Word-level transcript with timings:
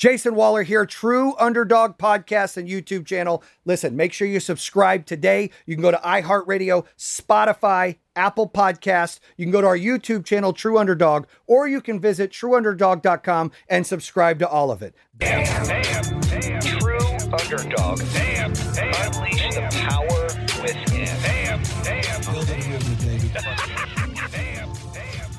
Jayson 0.00 0.32
Waller 0.32 0.62
here, 0.62 0.86
True 0.86 1.34
Underdog 1.38 1.98
Podcast 1.98 2.56
and 2.56 2.66
YouTube 2.66 3.04
channel. 3.04 3.44
Listen, 3.66 3.96
make 3.96 4.14
sure 4.14 4.26
you 4.26 4.40
subscribe 4.40 5.04
today. 5.04 5.50
You 5.66 5.76
can 5.76 5.82
go 5.82 5.90
to 5.90 5.98
iHeartRadio, 5.98 6.86
Spotify, 6.96 7.98
Apple 8.16 8.48
Podcast. 8.48 9.20
You 9.36 9.44
can 9.44 9.52
go 9.52 9.60
to 9.60 9.66
our 9.66 9.76
YouTube 9.76 10.24
channel, 10.24 10.54
True 10.54 10.78
Underdog, 10.78 11.26
or 11.46 11.68
you 11.68 11.82
can 11.82 12.00
visit 12.00 12.30
trueunderdog.com 12.30 13.52
and 13.68 13.86
subscribe 13.86 14.38
to 14.38 14.48
all 14.48 14.70
of 14.70 14.80
it. 14.80 14.94
Damn, 15.18 15.66
damn, 15.66 16.20
damn. 16.20 16.60
True 16.62 16.98
underdog. 16.98 18.00
Damn, 18.14 18.54
damn. 18.54 19.12
Unleash 19.12 19.54
the 19.54 19.68
power 19.70 20.24
within. 20.62 21.04
Damn, 21.20 21.62
damn. 21.82 22.22
damn, 24.30 24.72
damn. 24.94 25.30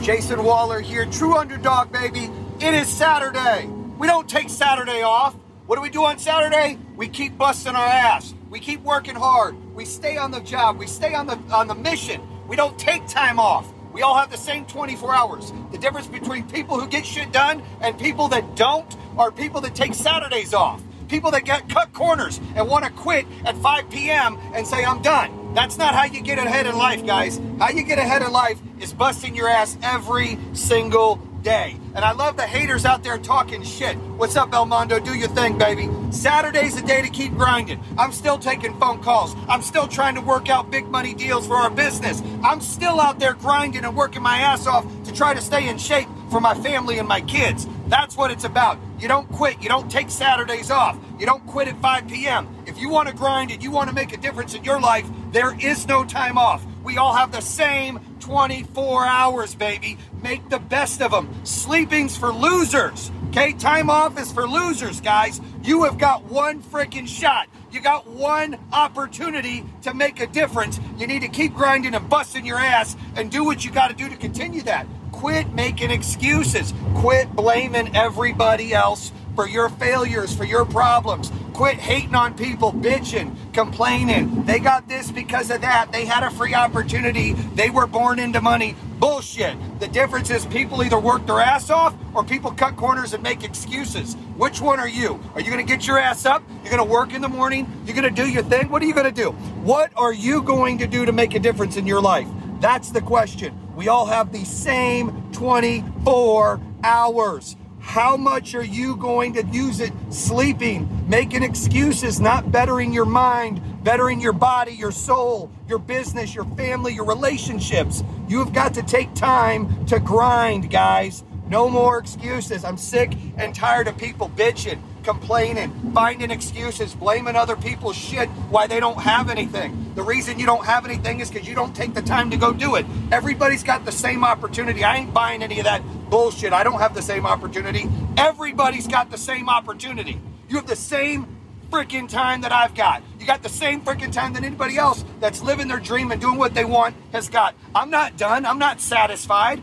Jayson 0.00 0.44
Waller 0.44 0.78
here, 0.78 1.06
True 1.06 1.36
Underdog, 1.36 1.90
baby. 1.90 2.30
It 2.60 2.72
is 2.72 2.86
Saturday. 2.86 3.68
We 4.00 4.06
don't 4.06 4.26
take 4.26 4.48
Saturday 4.48 5.02
off. 5.02 5.34
What 5.66 5.76
do 5.76 5.82
we 5.82 5.90
do 5.90 6.04
on 6.04 6.18
Saturday? 6.18 6.78
We 6.96 7.06
keep 7.06 7.36
busting 7.36 7.74
our 7.74 7.86
ass. 7.86 8.32
We 8.48 8.58
keep 8.58 8.80
working 8.82 9.14
hard. 9.14 9.54
We 9.74 9.84
stay 9.84 10.16
on 10.16 10.30
the 10.30 10.40
job. 10.40 10.78
We 10.78 10.86
stay 10.86 11.12
on 11.12 11.26
the 11.26 11.36
on 11.52 11.68
the 11.68 11.74
mission. 11.74 12.22
We 12.48 12.56
don't 12.56 12.78
take 12.78 13.06
time 13.08 13.38
off. 13.38 13.70
We 13.92 14.00
all 14.00 14.16
have 14.16 14.30
the 14.30 14.38
same 14.38 14.64
24 14.64 15.14
hours. 15.14 15.52
The 15.70 15.76
difference 15.76 16.06
between 16.06 16.48
people 16.48 16.80
who 16.80 16.88
get 16.88 17.04
shit 17.04 17.30
done 17.30 17.62
and 17.82 17.98
people 17.98 18.28
that 18.28 18.56
don't 18.56 18.96
are 19.18 19.30
people 19.30 19.60
that 19.60 19.74
take 19.74 19.92
Saturdays 19.92 20.54
off. 20.54 20.82
People 21.08 21.30
that 21.32 21.44
get 21.44 21.68
cut 21.68 21.92
corners 21.92 22.40
and 22.54 22.66
want 22.70 22.86
to 22.86 22.90
quit 22.92 23.26
at 23.44 23.54
5 23.58 23.90
p.m. 23.90 24.38
and 24.54 24.66
say, 24.66 24.82
I'm 24.82 25.02
done. 25.02 25.52
That's 25.52 25.76
not 25.76 25.94
how 25.94 26.04
you 26.04 26.22
get 26.22 26.38
ahead 26.38 26.66
in 26.66 26.74
life, 26.74 27.04
guys. 27.04 27.38
How 27.58 27.68
you 27.68 27.82
get 27.82 27.98
ahead 27.98 28.22
in 28.22 28.32
life 28.32 28.58
is 28.80 28.94
busting 28.94 29.36
your 29.36 29.48
ass 29.48 29.76
every 29.82 30.38
single 30.54 31.16
day. 31.42 31.78
And 31.94 32.04
I 32.04 32.12
love 32.12 32.36
the 32.36 32.46
haters 32.46 32.84
out 32.84 33.02
there 33.02 33.18
talking 33.18 33.62
shit. 33.62 33.96
What's 34.16 34.36
up, 34.36 34.50
Elmondo? 34.50 35.02
Do 35.04 35.14
your 35.14 35.28
thing, 35.28 35.58
baby. 35.58 35.88
Saturday's 36.10 36.76
the 36.80 36.86
day 36.86 37.02
to 37.02 37.08
keep 37.08 37.32
grinding. 37.32 37.82
I'm 37.98 38.12
still 38.12 38.38
taking 38.38 38.78
phone 38.78 39.02
calls. 39.02 39.34
I'm 39.48 39.62
still 39.62 39.88
trying 39.88 40.14
to 40.14 40.20
work 40.20 40.48
out 40.48 40.70
big 40.70 40.86
money 40.86 41.14
deals 41.14 41.46
for 41.46 41.56
our 41.56 41.70
business. 41.70 42.22
I'm 42.44 42.60
still 42.60 43.00
out 43.00 43.18
there 43.18 43.34
grinding 43.34 43.84
and 43.84 43.96
working 43.96 44.22
my 44.22 44.38
ass 44.38 44.66
off 44.66 44.86
to 45.04 45.12
try 45.12 45.34
to 45.34 45.40
stay 45.40 45.68
in 45.68 45.78
shape 45.78 46.08
for 46.30 46.40
my 46.40 46.54
family 46.54 46.98
and 46.98 47.08
my 47.08 47.20
kids. 47.22 47.66
That's 47.88 48.16
what 48.16 48.30
it's 48.30 48.44
about. 48.44 48.78
You 49.00 49.08
don't 49.08 49.28
quit. 49.32 49.60
You 49.62 49.68
don't 49.68 49.90
take 49.90 50.10
Saturdays 50.10 50.70
off. 50.70 50.96
You 51.18 51.26
don't 51.26 51.44
quit 51.46 51.68
at 51.68 51.80
5 51.80 52.06
p.m. 52.08 52.48
If 52.66 52.78
you 52.78 52.88
want 52.88 53.08
to 53.08 53.14
grind 53.14 53.50
and 53.50 53.62
you 53.62 53.70
want 53.70 53.88
to 53.88 53.94
make 53.94 54.12
a 54.12 54.16
difference 54.16 54.54
in 54.54 54.62
your 54.62 54.80
life, 54.80 55.08
there 55.32 55.58
is 55.60 55.88
no 55.88 56.04
time 56.04 56.38
off. 56.38 56.64
We 56.84 56.98
all 56.98 57.14
have 57.14 57.32
the 57.32 57.40
same 57.40 57.98
24 58.20 59.04
hours, 59.04 59.54
baby. 59.54 59.98
Make 60.22 60.48
the 60.48 60.58
best 60.58 61.02
of 61.02 61.10
them. 61.10 61.28
Sleeping's 61.44 62.16
for 62.16 62.32
losers. 62.32 63.10
Okay, 63.28 63.52
time 63.52 63.90
off 63.90 64.18
is 64.18 64.32
for 64.32 64.46
losers, 64.48 65.00
guys. 65.00 65.40
You 65.62 65.84
have 65.84 65.98
got 65.98 66.24
one 66.24 66.62
freaking 66.62 67.08
shot. 67.08 67.48
You 67.70 67.80
got 67.80 68.06
one 68.06 68.58
opportunity 68.72 69.64
to 69.82 69.94
make 69.94 70.20
a 70.20 70.26
difference. 70.26 70.80
You 70.98 71.06
need 71.06 71.20
to 71.20 71.28
keep 71.28 71.54
grinding 71.54 71.94
and 71.94 72.08
busting 72.08 72.44
your 72.44 72.58
ass 72.58 72.96
and 73.14 73.30
do 73.30 73.44
what 73.44 73.64
you 73.64 73.70
got 73.70 73.88
to 73.88 73.94
do 73.94 74.08
to 74.08 74.16
continue 74.16 74.62
that. 74.62 74.86
Quit 75.12 75.52
making 75.52 75.90
excuses. 75.90 76.74
Quit 76.96 77.30
blaming 77.34 77.94
everybody 77.94 78.72
else 78.72 79.12
for 79.34 79.48
your 79.48 79.68
failures, 79.68 80.34
for 80.34 80.44
your 80.44 80.64
problems. 80.64 81.30
Quit 81.54 81.76
hating 81.76 82.14
on 82.14 82.34
people, 82.36 82.72
bitching, 82.72 83.36
complaining. 83.52 84.44
They 84.44 84.58
got 84.58 84.88
this 84.88 85.10
because 85.10 85.50
of 85.50 85.60
that. 85.60 85.92
They 85.92 86.04
had 86.04 86.22
a 86.22 86.30
free 86.30 86.54
opportunity. 86.54 87.32
They 87.32 87.70
were 87.70 87.86
born 87.86 88.18
into 88.18 88.40
money. 88.40 88.76
Bullshit. 88.98 89.56
The 89.80 89.88
difference 89.88 90.30
is 90.30 90.46
people 90.46 90.82
either 90.82 90.98
work 90.98 91.26
their 91.26 91.40
ass 91.40 91.70
off 91.70 91.94
or 92.14 92.24
people 92.24 92.50
cut 92.52 92.76
corners 92.76 93.12
and 93.12 93.22
make 93.22 93.44
excuses. 93.44 94.14
Which 94.36 94.60
one 94.60 94.78
are 94.80 94.88
you? 94.88 95.20
Are 95.34 95.40
you 95.40 95.50
going 95.50 95.64
to 95.64 95.70
get 95.70 95.86
your 95.86 95.98
ass 95.98 96.24
up? 96.26 96.42
You're 96.62 96.76
going 96.76 96.86
to 96.86 96.90
work 96.90 97.12
in 97.12 97.20
the 97.22 97.28
morning? 97.28 97.70
You're 97.84 97.96
going 97.96 98.14
to 98.14 98.22
do 98.22 98.28
your 98.28 98.42
thing? 98.42 98.70
What 98.70 98.82
are 98.82 98.86
you 98.86 98.94
going 98.94 99.06
to 99.06 99.12
do? 99.12 99.30
What 99.62 99.92
are 99.96 100.12
you 100.12 100.42
going 100.42 100.78
to 100.78 100.86
do 100.86 101.04
to 101.04 101.12
make 101.12 101.34
a 101.34 101.38
difference 101.38 101.76
in 101.76 101.86
your 101.86 102.00
life? 102.00 102.28
That's 102.60 102.90
the 102.90 103.00
question. 103.00 103.58
We 103.74 103.88
all 103.88 104.06
have 104.06 104.32
the 104.32 104.44
same 104.44 105.30
24 105.32 106.60
hours. 106.84 107.56
How 107.90 108.16
much 108.16 108.54
are 108.54 108.62
you 108.62 108.94
going 108.94 109.32
to 109.32 109.44
use 109.46 109.80
it 109.80 109.92
sleeping, 110.10 110.88
making 111.08 111.42
excuses, 111.42 112.20
not 112.20 112.52
bettering 112.52 112.92
your 112.92 113.04
mind, 113.04 113.60
bettering 113.82 114.20
your 114.20 114.32
body, 114.32 114.70
your 114.74 114.92
soul, 114.92 115.50
your 115.66 115.80
business, 115.80 116.32
your 116.32 116.44
family, 116.54 116.94
your 116.94 117.04
relationships? 117.04 118.04
You 118.28 118.38
have 118.38 118.52
got 118.52 118.74
to 118.74 118.84
take 118.84 119.12
time 119.14 119.86
to 119.86 119.98
grind, 119.98 120.70
guys. 120.70 121.24
No 121.48 121.68
more 121.68 121.98
excuses. 121.98 122.64
I'm 122.64 122.76
sick 122.76 123.12
and 123.36 123.52
tired 123.52 123.88
of 123.88 123.98
people 123.98 124.30
bitching, 124.36 124.78
complaining, 125.02 125.92
finding 125.94 126.30
excuses, 126.30 126.94
blaming 126.94 127.36
other 127.36 127.56
people's 127.56 127.96
shit 127.96 128.28
why 128.48 128.66
they 128.66 128.80
don't 128.80 129.00
have 129.00 129.30
anything. 129.30 129.92
The 129.94 130.02
reason 130.02 130.38
you 130.38 130.46
don't 130.46 130.64
have 130.64 130.84
anything 130.84 131.20
is 131.20 131.30
because 131.30 131.48
you 131.48 131.54
don't 131.54 131.74
take 131.74 131.94
the 131.94 132.02
time 132.02 132.30
to 132.30 132.36
go 132.36 132.52
do 132.52 132.76
it. 132.76 132.86
Everybody's 133.10 133.62
got 133.62 133.84
the 133.84 133.92
same 133.92 134.24
opportunity. 134.24 134.84
I 134.84 134.96
ain't 134.96 135.12
buying 135.12 135.42
any 135.42 135.58
of 135.58 135.64
that 135.64 135.82
bullshit. 136.10 136.52
I 136.52 136.64
don't 136.64 136.80
have 136.80 136.94
the 136.94 137.02
same 137.02 137.26
opportunity. 137.26 137.88
Everybody's 138.16 138.86
got 138.86 139.10
the 139.10 139.18
same 139.18 139.48
opportunity. 139.48 140.20
You 140.48 140.56
have 140.56 140.66
the 140.66 140.76
same 140.76 141.36
freaking 141.70 142.08
time 142.08 142.40
that 142.40 142.50
I've 142.50 142.74
got. 142.74 143.02
You 143.20 143.26
got 143.26 143.44
the 143.44 143.48
same 143.48 143.80
freaking 143.82 144.10
time 144.10 144.32
that 144.32 144.42
anybody 144.42 144.76
else 144.76 145.04
that's 145.20 145.40
living 145.40 145.68
their 145.68 145.78
dream 145.78 146.10
and 146.10 146.20
doing 146.20 146.36
what 146.36 146.52
they 146.52 146.64
want 146.64 146.96
has 147.12 147.28
got. 147.28 147.54
I'm 147.76 147.90
not 147.90 148.16
done. 148.16 148.44
I'm 148.44 148.58
not 148.58 148.80
satisfied. 148.80 149.62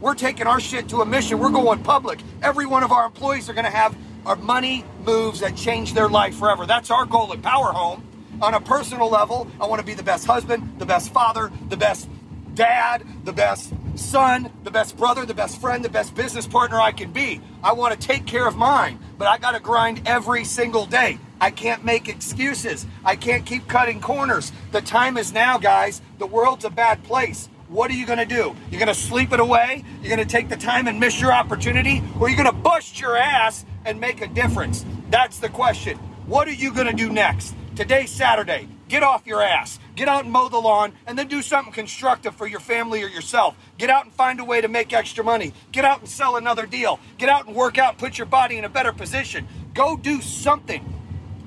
We're 0.00 0.14
taking 0.14 0.46
our 0.46 0.60
shit 0.60 0.88
to 0.90 1.02
a 1.02 1.06
mission. 1.06 1.38
We're 1.38 1.50
going 1.50 1.82
public. 1.82 2.20
Every 2.42 2.64
one 2.64 2.82
of 2.82 2.90
our 2.90 3.04
employees 3.04 3.50
are 3.50 3.52
going 3.52 3.66
to 3.66 3.70
have 3.70 3.94
our 4.24 4.36
money 4.36 4.84
moves 5.04 5.40
that 5.40 5.56
change 5.56 5.94
their 5.94 6.08
life 6.08 6.36
forever. 6.36 6.66
That's 6.66 6.90
our 6.90 7.04
goal 7.04 7.32
at 7.32 7.42
Power 7.42 7.72
Home. 7.72 8.04
On 8.40 8.54
a 8.54 8.60
personal 8.60 9.08
level, 9.08 9.46
I 9.60 9.66
want 9.66 9.80
to 9.80 9.86
be 9.86 9.94
the 9.94 10.02
best 10.02 10.26
husband, 10.26 10.78
the 10.78 10.86
best 10.86 11.12
father, 11.12 11.50
the 11.68 11.76
best 11.76 12.08
dad, 12.54 13.04
the 13.24 13.32
best 13.32 13.72
son, 13.94 14.50
the 14.64 14.70
best 14.70 14.96
brother, 14.96 15.24
the 15.26 15.34
best 15.34 15.60
friend, 15.60 15.84
the 15.84 15.88
best 15.88 16.14
business 16.14 16.46
partner 16.46 16.80
I 16.80 16.92
can 16.92 17.12
be. 17.12 17.40
I 17.62 17.72
want 17.72 17.98
to 17.98 18.06
take 18.06 18.26
care 18.26 18.46
of 18.46 18.56
mine, 18.56 18.98
but 19.18 19.28
I 19.28 19.38
got 19.38 19.52
to 19.52 19.60
grind 19.60 20.02
every 20.06 20.44
single 20.44 20.86
day. 20.86 21.18
I 21.40 21.50
can't 21.50 21.84
make 21.84 22.08
excuses. 22.08 22.86
I 23.04 23.16
can't 23.16 23.44
keep 23.44 23.68
cutting 23.68 24.00
corners. 24.00 24.52
The 24.70 24.80
time 24.80 25.16
is 25.16 25.32
now, 25.32 25.58
guys. 25.58 26.00
The 26.18 26.26
world's 26.26 26.64
a 26.64 26.70
bad 26.70 27.02
place. 27.04 27.48
What 27.72 27.90
are 27.90 27.94
you 27.94 28.04
going 28.04 28.18
to 28.18 28.26
do? 28.26 28.54
You're 28.70 28.78
going 28.78 28.88
to 28.88 28.94
sleep 28.94 29.32
it 29.32 29.40
away? 29.40 29.82
You're 30.02 30.14
going 30.14 30.28
to 30.28 30.30
take 30.30 30.50
the 30.50 30.58
time 30.58 30.88
and 30.88 31.00
miss 31.00 31.18
your 31.18 31.32
opportunity? 31.32 32.02
Or 32.20 32.28
you're 32.28 32.36
going 32.36 32.54
to 32.54 32.60
bust 32.62 33.00
your 33.00 33.16
ass 33.16 33.64
and 33.86 33.98
make 33.98 34.20
a 34.20 34.26
difference? 34.26 34.84
That's 35.08 35.38
the 35.38 35.48
question. 35.48 35.96
What 36.26 36.48
are 36.48 36.52
you 36.52 36.74
going 36.74 36.86
to 36.86 36.92
do 36.92 37.10
next? 37.10 37.54
Today's 37.74 38.10
Saturday. 38.10 38.68
Get 38.88 39.02
off 39.02 39.26
your 39.26 39.40
ass. 39.40 39.78
Get 39.96 40.06
out 40.06 40.24
and 40.24 40.30
mow 40.30 40.50
the 40.50 40.58
lawn 40.58 40.92
and 41.06 41.18
then 41.18 41.28
do 41.28 41.40
something 41.40 41.72
constructive 41.72 42.36
for 42.36 42.46
your 42.46 42.60
family 42.60 43.02
or 43.02 43.08
yourself. 43.08 43.56
Get 43.78 43.88
out 43.88 44.04
and 44.04 44.12
find 44.12 44.38
a 44.38 44.44
way 44.44 44.60
to 44.60 44.68
make 44.68 44.92
extra 44.92 45.24
money. 45.24 45.54
Get 45.72 45.86
out 45.86 46.00
and 46.00 46.08
sell 46.08 46.36
another 46.36 46.66
deal. 46.66 47.00
Get 47.16 47.30
out 47.30 47.46
and 47.46 47.56
work 47.56 47.78
out 47.78 47.92
and 47.92 47.98
put 47.98 48.18
your 48.18 48.26
body 48.26 48.58
in 48.58 48.66
a 48.66 48.68
better 48.68 48.92
position. 48.92 49.48
Go 49.72 49.96
do 49.96 50.20
something. 50.20 50.82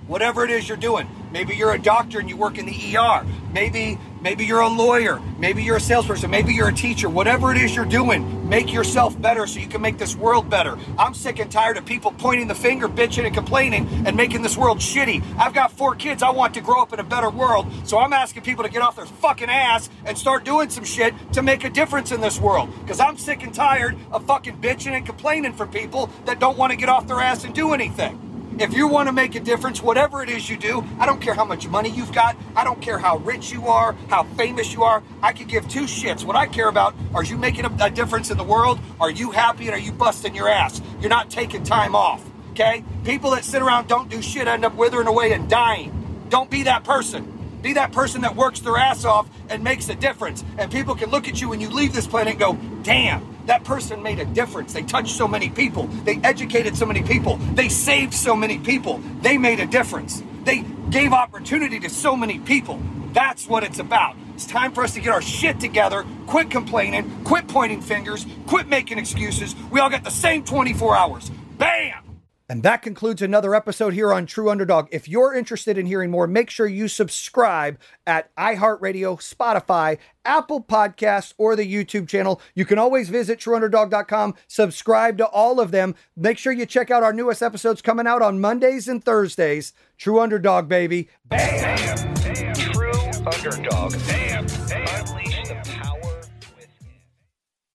Whatever 0.07 0.43
it 0.43 0.49
is 0.49 0.67
you're 0.67 0.75
doing. 0.75 1.07
Maybe 1.31 1.55
you're 1.55 1.73
a 1.73 1.79
doctor 1.79 2.19
and 2.19 2.27
you 2.27 2.35
work 2.35 2.57
in 2.57 2.65
the 2.65 2.97
ER. 2.97 3.23
Maybe 3.53 3.99
maybe 4.25 4.43
you're 4.43 4.61
a 4.61 4.67
lawyer. 4.67 5.21
Maybe 5.37 5.61
you're 5.61 5.75
a 5.75 5.79
salesperson. 5.79 6.31
Maybe 6.31 6.51
you're 6.51 6.69
a 6.69 6.73
teacher. 6.73 7.07
Whatever 7.07 7.51
it 7.51 7.61
is 7.61 7.75
you're 7.75 7.85
doing, 7.85 8.49
make 8.49 8.73
yourself 8.73 9.21
better 9.21 9.45
so 9.45 9.59
you 9.59 9.67
can 9.67 9.81
make 9.81 9.99
this 9.99 10.15
world 10.15 10.49
better. 10.49 10.79
I'm 10.97 11.13
sick 11.13 11.37
and 11.37 11.51
tired 11.51 11.77
of 11.77 11.85
people 11.85 12.11
pointing 12.11 12.47
the 12.47 12.55
finger, 12.55 12.89
bitching 12.89 13.27
and 13.27 13.35
complaining 13.35 13.87
and 14.07 14.17
making 14.17 14.41
this 14.41 14.57
world 14.57 14.79
shitty. 14.79 15.23
I've 15.37 15.53
got 15.53 15.71
four 15.71 15.93
kids. 15.93 16.23
I 16.23 16.31
want 16.31 16.55
to 16.55 16.61
grow 16.61 16.81
up 16.81 16.91
in 16.91 16.99
a 16.99 17.03
better 17.03 17.29
world. 17.29 17.67
So 17.83 17.99
I'm 17.99 18.13
asking 18.13 18.41
people 18.41 18.63
to 18.63 18.69
get 18.71 18.81
off 18.81 18.95
their 18.95 19.05
fucking 19.05 19.49
ass 19.49 19.91
and 20.05 20.17
start 20.17 20.43
doing 20.43 20.71
some 20.71 20.85
shit 20.85 21.13
to 21.33 21.43
make 21.43 21.63
a 21.63 21.69
difference 21.69 22.11
in 22.11 22.19
this 22.19 22.39
world. 22.39 22.71
Because 22.81 22.99
I'm 22.99 23.17
sick 23.17 23.43
and 23.43 23.53
tired 23.53 23.95
of 24.11 24.25
fucking 24.25 24.59
bitching 24.59 24.93
and 24.93 25.05
complaining 25.05 25.53
for 25.53 25.67
people 25.67 26.09
that 26.25 26.39
don't 26.39 26.57
want 26.57 26.71
to 26.71 26.77
get 26.77 26.89
off 26.89 27.05
their 27.05 27.21
ass 27.21 27.43
and 27.43 27.53
do 27.53 27.75
anything. 27.75 28.24
If 28.57 28.73
you 28.73 28.87
want 28.87 29.09
to 29.09 29.13
make 29.13 29.35
a 29.35 29.41
difference, 29.41 29.81
whatever 29.81 30.23
it 30.23 30.29
is 30.29 30.49
you 30.49 30.55
do, 30.55 30.81
I 30.97 31.05
don't 31.05 31.19
care 31.19 31.33
how 31.33 31.43
much 31.43 31.67
money 31.67 31.89
you've 31.89 32.13
got. 32.13 32.37
I 32.55 32.63
don't 32.63 32.81
care 32.81 32.97
how 32.97 33.17
rich 33.17 33.51
you 33.51 33.67
are, 33.67 33.97
how 34.09 34.23
famous 34.23 34.73
you 34.73 34.83
are. 34.83 35.03
I 35.21 35.33
could 35.33 35.49
give 35.49 35.67
two 35.67 35.83
shits. 35.83 36.23
What 36.23 36.37
I 36.37 36.47
care 36.47 36.69
about 36.69 36.95
are 37.13 37.23
you 37.23 37.37
making 37.37 37.65
a, 37.65 37.77
a 37.81 37.89
difference 37.89 38.31
in 38.31 38.37
the 38.37 38.45
world? 38.45 38.79
Are 39.01 39.11
you 39.11 39.31
happy 39.31 39.65
and 39.65 39.75
are 39.75 39.79
you 39.79 39.91
busting 39.91 40.33
your 40.33 40.47
ass? 40.47 40.81
You're 41.01 41.09
not 41.09 41.29
taking 41.29 41.63
time 41.63 41.97
off. 41.97 42.23
Okay? 42.51 42.85
People 43.03 43.31
that 43.31 43.43
sit 43.43 43.61
around 43.61 43.89
don't 43.89 44.09
do 44.09 44.21
shit 44.21 44.47
end 44.47 44.63
up 44.63 44.75
withering 44.75 45.07
away 45.07 45.33
and 45.33 45.49
dying. 45.49 46.25
Don't 46.29 46.49
be 46.49 46.63
that 46.63 46.85
person. 46.85 47.59
Be 47.61 47.73
that 47.73 47.91
person 47.91 48.21
that 48.21 48.37
works 48.37 48.61
their 48.61 48.77
ass 48.77 49.03
off 49.03 49.29
and 49.49 49.65
makes 49.65 49.89
a 49.89 49.95
difference. 49.95 50.45
And 50.57 50.71
people 50.71 50.95
can 50.95 51.09
look 51.09 51.27
at 51.27 51.41
you 51.41 51.49
when 51.49 51.59
you 51.59 51.69
leave 51.69 51.93
this 51.93 52.07
planet 52.07 52.31
and 52.31 52.39
go, 52.39 52.53
damn, 52.83 53.34
that 53.45 53.63
person 53.63 54.01
made 54.01 54.19
a 54.19 54.25
difference. 54.25 54.73
They 54.73 54.83
touched 54.83 55.15
so 55.15 55.27
many 55.27 55.49
people. 55.49 55.87
They 55.87 56.19
educated 56.23 56.75
so 56.75 56.85
many 56.85 57.03
people. 57.03 57.37
They 57.37 57.69
saved 57.69 58.13
so 58.13 58.35
many 58.35 58.57
people. 58.59 58.99
They 59.21 59.37
made 59.37 59.59
a 59.59 59.65
difference. 59.65 60.23
They 60.43 60.63
gave 60.89 61.13
opportunity 61.13 61.79
to 61.81 61.89
so 61.89 62.15
many 62.15 62.39
people. 62.39 62.79
That's 63.13 63.47
what 63.47 63.63
it's 63.63 63.79
about. 63.79 64.15
It's 64.35 64.45
time 64.45 64.73
for 64.73 64.83
us 64.83 64.93
to 64.95 65.01
get 65.01 65.13
our 65.13 65.21
shit 65.21 65.59
together, 65.59 66.05
quit 66.27 66.51
complaining, 66.51 67.23
quit 67.23 67.47
pointing 67.47 67.81
fingers, 67.81 68.25
quit 68.47 68.67
making 68.67 68.97
excuses. 68.97 69.55
We 69.71 69.79
all 69.79 69.89
got 69.89 70.03
the 70.03 70.11
same 70.11 70.43
24 70.43 70.95
hours. 70.95 71.31
Bam! 71.57 72.04
And 72.47 72.61
that 72.61 72.83
concludes 72.83 73.23
another 73.23 73.55
episode 73.55 73.93
here 73.93 74.13
on 74.13 74.27
True 74.27 74.51
Underdog. 74.51 74.87
If 74.91 75.07
you're 75.07 75.33
interested 75.33 75.79
in 75.79 75.87
hearing 75.87 76.11
more, 76.11 76.27
make 76.27 76.51
sure 76.51 76.67
you 76.67 76.87
subscribe 76.87 77.79
at 78.05 78.33
iHeartRadio, 78.35 79.17
Spotify, 79.17 79.97
Apple 80.23 80.61
Podcasts, 80.61 81.33
or 81.39 81.55
the 81.55 81.71
YouTube 81.71 82.07
channel. 82.07 82.39
You 82.53 82.65
can 82.65 82.77
always 82.77 83.09
visit 83.09 83.39
trueunderdog.com, 83.39 84.35
subscribe 84.47 85.17
to 85.17 85.25
all 85.25 85.59
of 85.59 85.71
them. 85.71 85.95
Make 86.15 86.37
sure 86.37 86.53
you 86.53 86.67
check 86.67 86.91
out 86.91 87.01
our 87.01 87.13
newest 87.13 87.41
episodes 87.41 87.81
coming 87.81 88.05
out 88.05 88.21
on 88.21 88.39
Mondays 88.39 88.87
and 88.87 89.03
Thursdays. 89.03 89.73
True 89.97 90.19
Underdog, 90.19 90.69
baby. 90.69 91.09
Bam! 91.25 92.13
True 92.53 92.91
underdog. 93.25 95.14